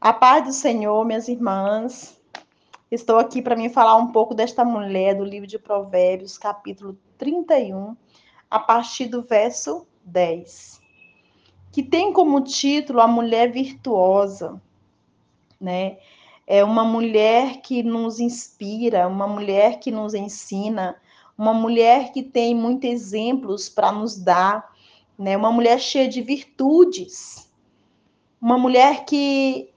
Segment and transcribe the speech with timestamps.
[0.00, 2.16] A paz do Senhor, minhas irmãs.
[2.88, 7.96] Estou aqui para me falar um pouco desta mulher do livro de Provérbios, capítulo 31,
[8.48, 10.80] a partir do verso 10,
[11.72, 14.62] que tem como título a mulher virtuosa,
[15.60, 15.98] né?
[16.46, 20.96] É uma mulher que nos inspira, uma mulher que nos ensina,
[21.36, 24.72] uma mulher que tem muitos exemplos para nos dar,
[25.18, 25.36] né?
[25.36, 27.50] Uma mulher cheia de virtudes,
[28.40, 29.72] uma mulher que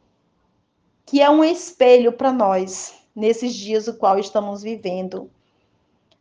[1.11, 5.29] que é um espelho para nós nesses dias o qual estamos vivendo.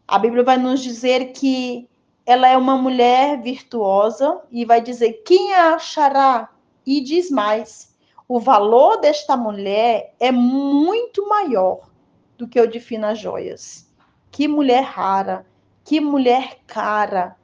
[0.07, 1.89] A Bíblia vai nos dizer que
[2.27, 6.51] ela é uma mulher virtuosa e vai dizer quem a achará
[6.85, 7.97] e diz mais.
[8.27, 11.89] O valor desta mulher é muito maior
[12.37, 13.89] do que o de finas joias.
[14.29, 15.47] Que mulher rara,
[15.85, 17.37] que mulher cara,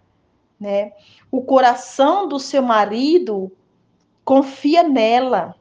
[0.58, 0.94] né?
[1.30, 3.52] O coração do seu marido
[4.24, 5.54] confia nela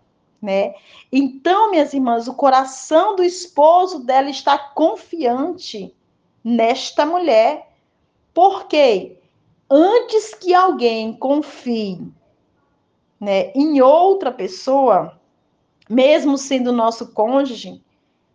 [0.45, 0.75] né?
[1.11, 5.93] Então, minhas irmãs, o coração do esposo dela está confiante
[6.43, 7.71] nesta mulher,
[8.31, 9.17] porque
[9.69, 11.99] antes que alguém confie,
[13.19, 15.19] né, em outra pessoa,
[15.89, 17.81] mesmo sendo nosso cônjuge,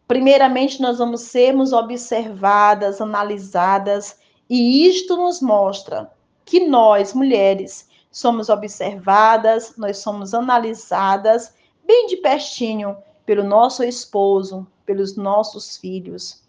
[0.08, 6.10] primeiramente nós vamos sermos observadas, analisadas, e isto nos mostra
[6.44, 11.54] que nós, mulheres, somos observadas, nós somos analisadas
[11.90, 12.96] bem de pertinho
[13.26, 16.40] pelo nosso esposo, pelos nossos filhos,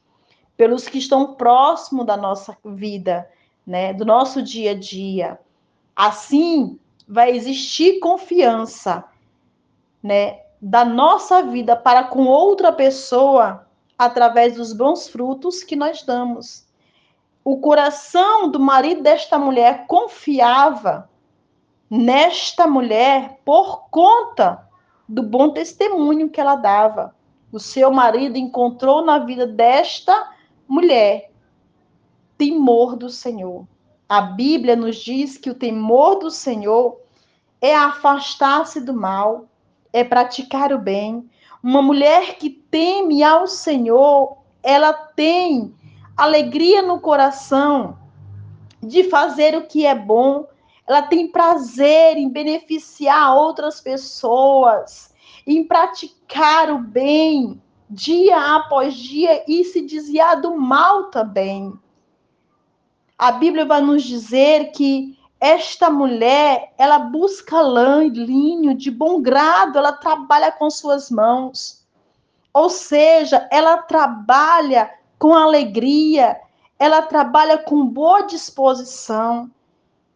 [0.56, 3.28] pelos que estão próximo da nossa vida,
[3.66, 5.40] né, do nosso dia a dia.
[5.96, 9.04] Assim, vai existir confiança,
[10.04, 13.68] né, da nossa vida para com outra pessoa
[13.98, 16.68] através dos bons frutos que nós damos.
[17.44, 21.10] O coração do marido desta mulher confiava
[21.90, 24.70] nesta mulher por conta
[25.12, 27.14] do bom testemunho que ela dava.
[27.52, 30.32] O seu marido encontrou na vida desta
[30.66, 31.30] mulher
[32.38, 33.68] temor do Senhor.
[34.08, 36.98] A Bíblia nos diz que o temor do Senhor
[37.60, 39.50] é afastar-se do mal,
[39.92, 41.30] é praticar o bem.
[41.62, 45.76] Uma mulher que teme ao Senhor, ela tem
[46.16, 47.98] alegria no coração
[48.82, 50.48] de fazer o que é bom,
[50.88, 55.14] ela tem prazer em beneficiar outras pessoas,
[55.46, 61.74] em praticar o bem dia após dia e se desviar do mal também.
[63.18, 69.22] A Bíblia vai nos dizer que esta mulher, ela busca lã e linho de bom
[69.22, 71.86] grado, ela trabalha com suas mãos.
[72.54, 76.40] Ou seja, ela trabalha com alegria,
[76.78, 79.50] ela trabalha com boa disposição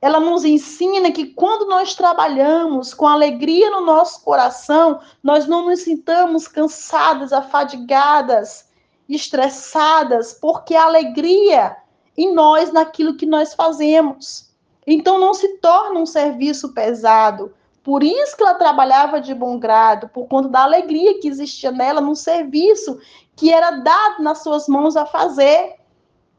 [0.06, 5.80] ela nos ensina que quando nós trabalhamos com alegria no nosso coração, nós não nos
[5.80, 8.70] sintamos cansadas, afadigadas,
[9.10, 11.76] estressadas, porque a alegria
[12.16, 14.54] em nós naquilo que nós fazemos.
[14.86, 17.56] Então não se torna um serviço pesado.
[17.84, 22.00] Por isso que ela trabalhava de bom grado, por conta da alegria que existia nela
[22.00, 23.00] no serviço
[23.36, 25.78] que era dado nas suas mãos a fazer.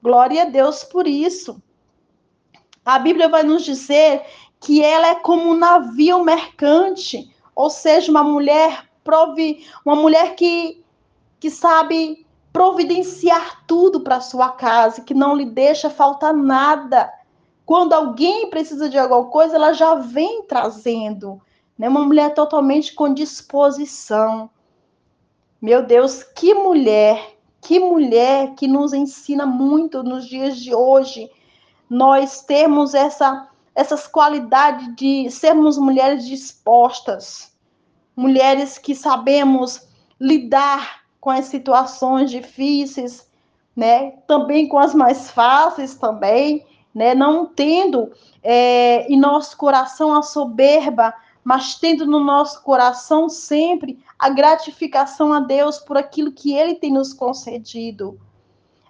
[0.01, 1.61] Glória a Deus por isso.
[2.87, 4.23] A Bíblia vai nos dizer
[4.61, 10.85] que ela é como um navio mercante, ou seja, uma mulher provi, uma mulher que,
[11.41, 17.13] que sabe providenciar tudo para sua casa, que não lhe deixa faltar nada.
[17.65, 21.43] Quando alguém precisa de alguma coisa, ela já vem trazendo.
[21.77, 21.89] Né?
[21.89, 24.49] Uma mulher totalmente com disposição.
[25.61, 31.29] Meu Deus, que mulher, que mulher que nos ensina muito nos dias de hoje
[31.89, 37.55] nós termos essa, essas qualidades de sermos mulheres dispostas,
[38.17, 39.87] mulheres que sabemos
[40.21, 43.29] lidar com as situações difíceis,
[43.75, 44.13] né?
[44.27, 46.65] Também com as mais fáceis também,
[46.95, 47.15] né?
[47.15, 48.11] Não tendo
[48.43, 51.13] é, em nosso coração a soberba,
[51.45, 56.93] mas tendo no nosso coração sempre a gratificação a Deus por aquilo que Ele tem
[56.93, 58.19] nos concedido.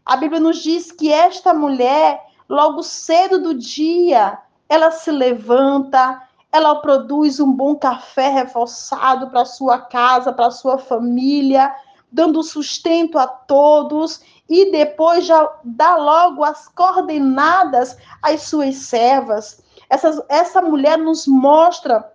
[0.05, 4.39] A Bíblia nos diz que esta mulher Logo cedo do dia,
[4.69, 6.23] ela se levanta,
[6.53, 11.75] ela produz um bom café reforçado para sua casa, para sua família,
[12.11, 19.63] dando sustento a todos e depois já dá logo as coordenadas às suas servas.
[19.91, 22.13] Essa, essa mulher nos mostra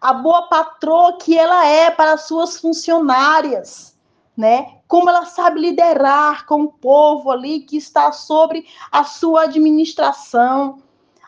[0.00, 3.93] a boa patroa que ela é para suas funcionárias
[4.36, 4.78] né?
[4.88, 10.82] Como ela sabe liderar com o povo ali que está sobre a sua administração.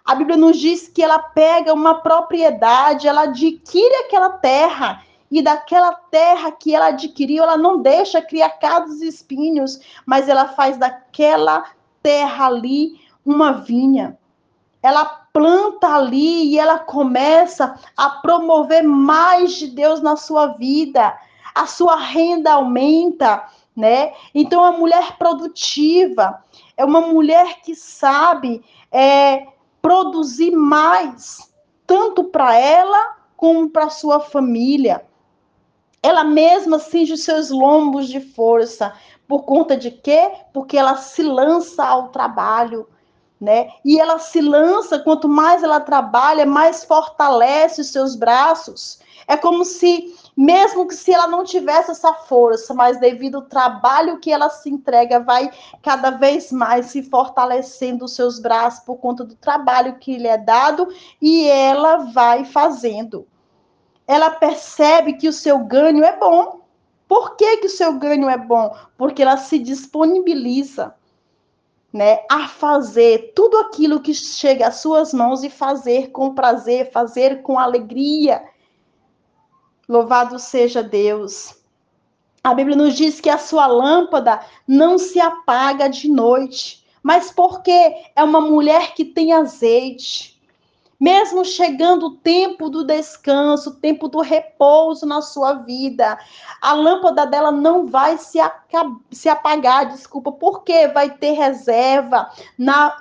[0.05, 5.93] A Bíblia nos diz que ela pega uma propriedade, ela adquire aquela terra e daquela
[5.93, 11.65] terra que ela adquiriu, ela não deixa criar cados e espinhos, mas ela faz daquela
[12.03, 14.17] terra ali uma vinha.
[14.83, 21.19] Ela planta ali e ela começa a promover mais de Deus na sua vida.
[21.57, 24.13] A sua renda aumenta, né?
[24.35, 26.45] Então, a mulher produtiva
[26.77, 28.63] é uma mulher que sabe
[28.93, 29.47] é,
[29.81, 31.51] produzir mais,
[31.87, 35.03] tanto para ela como para sua família.
[36.03, 38.93] Ela mesma cinge os seus lombos de força.
[39.27, 40.31] Por conta de quê?
[40.53, 42.87] Porque ela se lança ao trabalho,
[43.41, 43.71] né?
[43.83, 49.01] E ela se lança, quanto mais ela trabalha, mais fortalece os seus braços.
[49.27, 54.19] É como se, mesmo que se ela não tivesse essa força, mas devido ao trabalho
[54.19, 55.51] que ela se entrega, vai
[55.83, 60.37] cada vez mais se fortalecendo os seus braços por conta do trabalho que lhe é
[60.37, 60.89] dado
[61.23, 63.27] e ela vai fazendo
[64.07, 66.61] ela percebe que o seu ganho é bom.
[67.09, 68.75] Por que, que o seu ganho é bom?
[68.97, 70.95] Porque ela se disponibiliza
[71.93, 77.43] né, a fazer tudo aquilo que chega às suas mãos e fazer com prazer, fazer
[77.43, 78.45] com alegria.
[79.89, 81.55] Louvado seja Deus.
[82.43, 86.85] A Bíblia nos diz que a sua lâmpada não se apaga de noite.
[87.03, 87.95] Mas por quê?
[88.17, 90.37] É uma mulher que tem azeite.
[90.99, 96.19] Mesmo chegando o tempo do descanso, o tempo do repouso na sua vida,
[96.61, 98.39] a lâmpada dela não vai se,
[99.13, 102.31] se apagar, desculpa, porque vai ter reserva.
[102.59, 102.97] Na,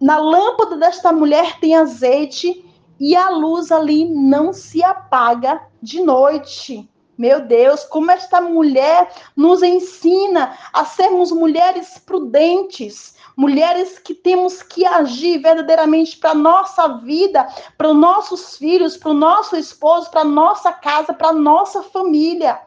[0.00, 2.64] na lâmpada desta mulher tem azeite
[3.00, 6.88] e a luz ali não se apaga de noite.
[7.16, 14.86] Meu Deus, como esta mulher nos ensina a sermos mulheres prudentes, mulheres que temos que
[14.86, 17.46] agir verdadeiramente para nossa vida,
[17.76, 22.58] para os nossos filhos, para o nosso esposo, para nossa casa, para nossa família.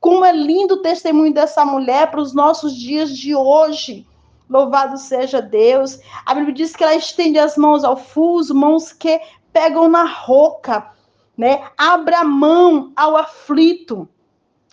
[0.00, 4.04] Como é lindo o testemunho dessa mulher para os nossos dias de hoje.
[4.50, 6.00] Louvado seja Deus.
[6.26, 9.20] A Bíblia diz que ela estende as mãos ao fuso, mãos que
[9.52, 10.90] pegam na roca,
[11.36, 11.68] né?
[11.76, 14.08] Abra mão ao aflito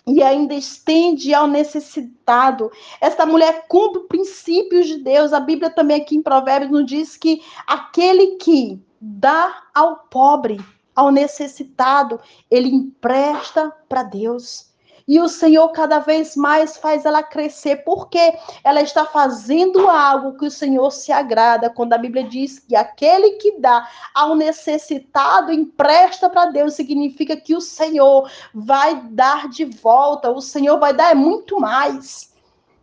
[0.06, 2.70] e ainda estende ao necessitado.
[3.00, 5.32] Esta mulher cumpre princípios de Deus.
[5.32, 10.58] A Bíblia também aqui em Provérbios nos diz que aquele que dá ao pobre,
[10.94, 12.20] ao necessitado,
[12.50, 14.69] ele empresta para Deus.
[15.06, 20.46] E o Senhor cada vez mais faz ela crescer, porque ela está fazendo algo que
[20.46, 21.70] o Senhor se agrada.
[21.70, 27.54] Quando a Bíblia diz que aquele que dá ao necessitado empresta para Deus, significa que
[27.54, 32.32] o Senhor vai dar de volta, o Senhor vai dar muito mais.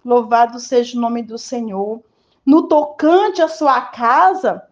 [0.04, 2.02] Louvado seja o nome do Senhor.
[2.46, 4.67] No tocante à sua casa,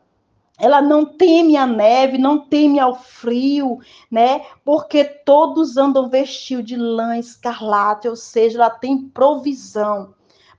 [0.58, 3.80] ela não teme a neve, não teme ao frio,
[4.10, 4.42] né?
[4.64, 10.14] Porque todos andam vestidos de lã escarlate, ou seja, ela tem provisão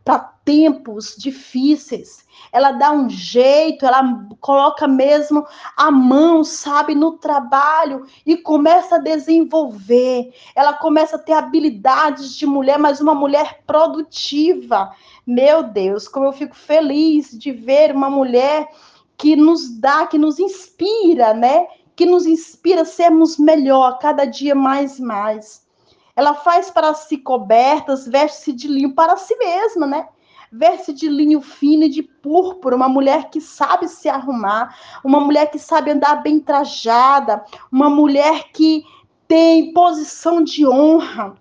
[0.05, 2.25] para tempos difíceis.
[2.53, 5.45] Ela dá um jeito, ela coloca mesmo
[5.77, 10.33] a mão, sabe, no trabalho e começa a desenvolver.
[10.55, 14.93] Ela começa a ter habilidades de mulher, mas uma mulher produtiva.
[15.27, 18.69] Meu Deus, como eu fico feliz de ver uma mulher
[19.17, 21.67] que nos dá, que nos inspira, né?
[21.95, 25.67] Que nos inspira a sermos melhor, cada dia mais e mais.
[26.15, 30.09] Ela faz para si cobertas, veste-se de linho para si mesma, né?
[30.53, 35.51] Veste de linho fino e de púrpura, uma mulher que sabe se arrumar, uma mulher
[35.51, 38.85] que sabe andar bem trajada, uma mulher que
[39.27, 41.35] tem posição de honra.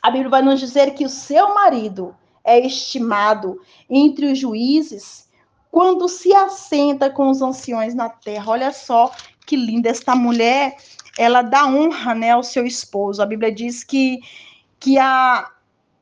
[0.00, 5.28] A Bíblia vai nos dizer que o seu marido é estimado entre os juízes
[5.72, 8.52] quando se assenta com os anciões na terra.
[8.52, 9.10] Olha só
[9.46, 10.76] que linda esta mulher,
[11.18, 13.22] ela dá honra, né, ao seu esposo.
[13.22, 14.20] A Bíblia diz que
[14.78, 15.50] que a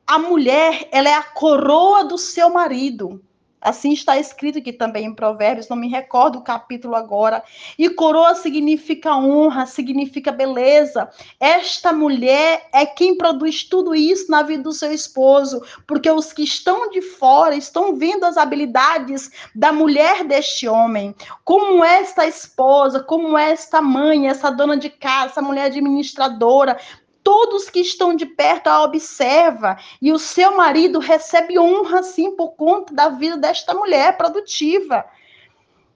[0.05, 3.23] a mulher, ela é a coroa do seu marido.
[3.61, 7.43] Assim está escrito aqui também em Provérbios, não me recordo o capítulo agora.
[7.77, 11.09] E coroa significa honra, significa beleza.
[11.39, 16.43] Esta mulher é quem produz tudo isso na vida do seu esposo, porque os que
[16.43, 21.15] estão de fora estão vendo as habilidades da mulher deste homem.
[21.43, 26.77] Como esta esposa, como esta mãe, essa dona de casa, essa mulher administradora,
[27.23, 32.51] todos que estão de perto a observa e o seu marido recebe honra sim por
[32.51, 35.05] conta da vida desta mulher produtiva.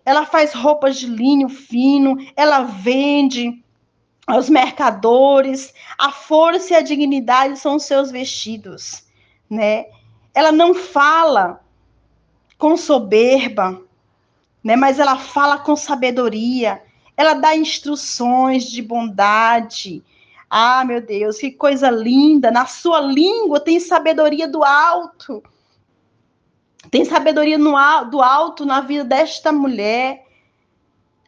[0.05, 3.63] Ela faz roupas de linho fino, ela vende
[4.27, 9.03] aos mercadores, a força e a dignidade são seus vestidos,
[9.50, 9.86] né?
[10.34, 11.63] Ela não fala
[12.58, 13.82] com soberba,
[14.63, 14.75] né?
[14.75, 16.82] Mas ela fala com sabedoria.
[17.15, 20.03] Ela dá instruções de bondade,
[20.58, 22.50] Ah, meu Deus, que coisa linda!
[22.50, 25.44] Na sua língua tem sabedoria do alto.
[26.90, 27.74] Tem sabedoria no,
[28.10, 30.26] do alto na vida desta mulher.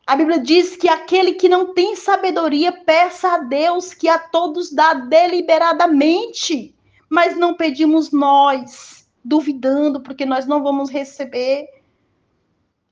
[0.05, 4.71] A Bíblia diz que aquele que não tem sabedoria, peça a Deus que a todos
[4.71, 6.73] dá deliberadamente.
[7.09, 11.67] Mas não pedimos nós, duvidando, porque nós não vamos receber.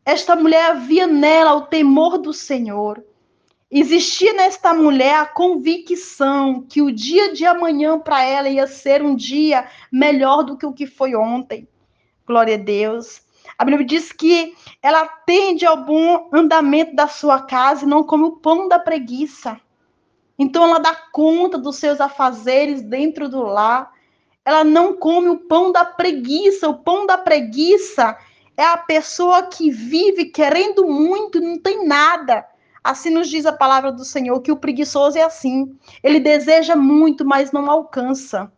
[0.03, 3.01] Esta mulher havia nela o temor do Senhor.
[3.71, 9.15] Existia nesta mulher a convicção que o dia de amanhã para ela ia ser um
[9.15, 11.67] dia melhor do que o que foi ontem.
[12.27, 13.23] Glória a Deus.
[13.57, 18.25] A Bíblia diz que ela atende ao bom andamento da sua casa e não come
[18.25, 19.59] o pão da preguiça.
[20.37, 23.91] Então ela dá conta dos seus afazeres dentro do lar.
[24.43, 26.69] Ela não come o pão da preguiça.
[26.69, 28.15] O pão da preguiça
[28.55, 32.45] é a pessoa que vive querendo muito e não tem nada.
[32.85, 35.75] Assim nos diz a palavra do Senhor que o preguiçoso é assim.
[36.03, 38.51] Ele deseja muito, mas não alcança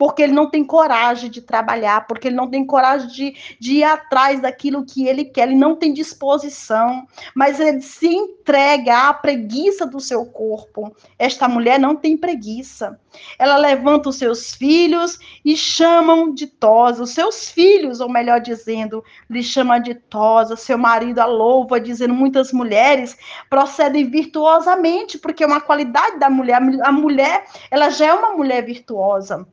[0.00, 3.84] porque ele não tem coragem de trabalhar, porque ele não tem coragem de, de ir
[3.84, 9.84] atrás daquilo que ele quer, ele não tem disposição, mas ele se entrega à preguiça
[9.84, 10.96] do seu corpo.
[11.18, 12.98] Esta mulher não tem preguiça.
[13.38, 19.04] Ela levanta os seus filhos e chamam de tosa, os seus filhos, ou melhor dizendo,
[19.28, 23.18] lhe chama de tosa, seu marido a louva, dizendo muitas mulheres
[23.50, 26.58] procedem virtuosamente, porque é uma qualidade da mulher.
[26.84, 29.46] A mulher, ela já é uma mulher virtuosa.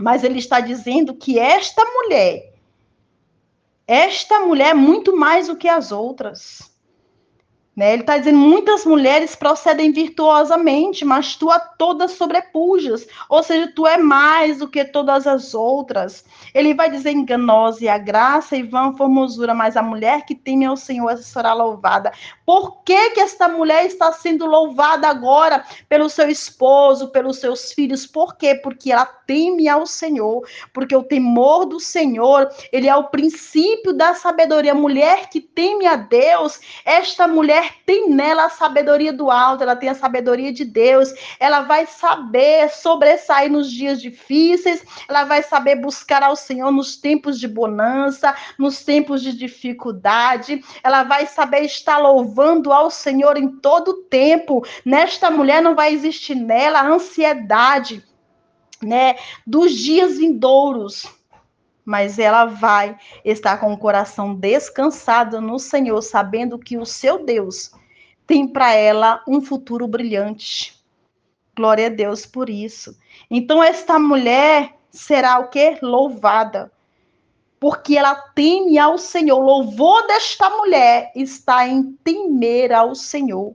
[0.00, 2.54] Mas ele está dizendo que esta mulher,
[3.86, 6.69] esta mulher é muito mais do que as outras.
[7.80, 7.94] Né?
[7.94, 13.86] Ele está dizendo muitas mulheres procedem virtuosamente, mas tu a todas sobrepujas, ou seja, tu
[13.86, 16.22] é mais do que todas as outras.
[16.52, 20.66] Ele vai dizer enganosa e a graça e vã formosura, mas a mulher que teme
[20.66, 22.12] ao Senhor será louvada.
[22.44, 28.06] Por que que esta mulher está sendo louvada agora pelo seu esposo, pelos seus filhos?
[28.06, 28.56] Por quê?
[28.56, 34.12] Porque ela teme ao Senhor, porque o temor do Senhor, ele é o princípio da
[34.12, 34.74] sabedoria.
[34.74, 39.88] Mulher que teme a Deus, esta mulher tem nela a sabedoria do alto, ela tem
[39.88, 46.22] a sabedoria de Deus, ela vai saber sobressair nos dias difíceis, ela vai saber buscar
[46.22, 52.72] ao Senhor nos tempos de bonança, nos tempos de dificuldade, ela vai saber estar louvando
[52.72, 54.64] ao Senhor em todo tempo.
[54.84, 58.04] Nesta mulher não vai existir nela a ansiedade,
[58.82, 61.19] né, dos dias vindouros
[61.84, 67.72] mas ela vai estar com o coração descansado no Senhor, sabendo que o seu Deus
[68.26, 70.78] tem para ela um futuro brilhante.
[71.56, 72.96] Glória a Deus por isso.
[73.30, 75.78] Então esta mulher será o que?
[75.82, 76.70] Louvada.
[77.58, 79.38] Porque ela teme ao Senhor.
[79.38, 83.54] O louvor desta mulher está em temer ao Senhor.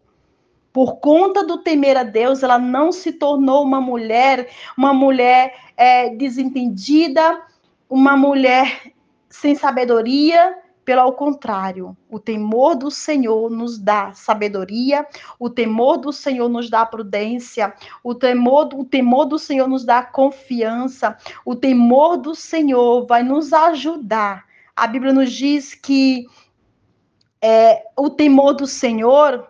[0.71, 6.09] Por conta do temer a Deus, ela não se tornou uma mulher, uma mulher é,
[6.09, 7.41] desentendida,
[7.89, 8.93] uma mulher
[9.29, 15.05] sem sabedoria, pelo contrário, o temor do Senhor nos dá sabedoria,
[15.39, 17.73] o temor do Senhor nos dá prudência,
[18.03, 23.51] o temor, o temor do Senhor nos dá confiança, o temor do Senhor vai nos
[23.51, 24.45] ajudar.
[24.75, 26.27] A Bíblia nos diz que
[27.41, 29.47] é, o temor do Senhor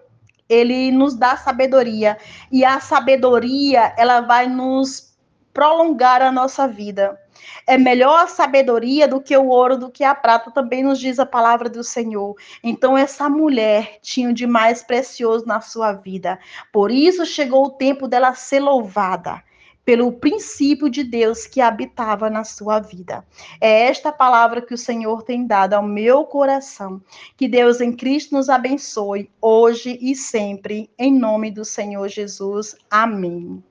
[0.48, 2.18] ele nos dá sabedoria
[2.52, 5.18] e a sabedoria ela vai nos
[5.54, 7.20] prolongar a nossa vida.
[7.68, 11.20] É melhor a sabedoria do que o ouro, do que a prata, também nos diz
[11.20, 12.36] a palavra do Senhor.
[12.64, 16.40] Então, essa mulher tinha de mais precioso na sua vida.
[16.72, 19.44] Por isso chegou o tempo dela ser louvada
[19.86, 23.24] pelo princípio de Deus que habitava na sua vida.
[23.62, 27.00] É esta palavra que o Senhor tem dado ao meu coração.
[27.38, 32.76] Que Deus em Cristo nos abençoe hoje e sempre, em nome do Senhor Jesus.
[32.90, 33.64] Amém.